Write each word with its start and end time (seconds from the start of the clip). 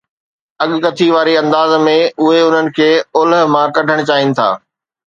اڳڪٿي 0.63 1.07
واري 1.15 1.33
انداز 1.43 1.71
۾، 1.89 1.95
اهي 2.25 2.41
انهن 2.47 2.73
کي 2.79 2.89
اولهه 3.15 3.45
مان 3.55 3.65
ڪڍڻ 3.77 3.97
چاهين 4.11 4.29
ٿا. 4.41 4.51